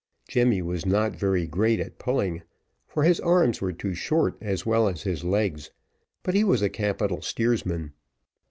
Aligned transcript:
Jemmy 0.27 0.63
was 0.63 0.83
not 0.83 1.15
very 1.15 1.45
great 1.45 1.79
at 1.79 1.99
pulling, 1.99 2.41
for 2.87 3.03
his 3.03 3.19
arms 3.19 3.61
were 3.61 3.71
too 3.71 3.93
short 3.93 4.35
as 4.41 4.65
well 4.65 4.87
as 4.87 5.03
his 5.03 5.23
legs, 5.23 5.69
but 6.23 6.33
he 6.33 6.43
was 6.43 6.63
a 6.63 6.69
capital 6.71 7.21
steersman. 7.21 7.93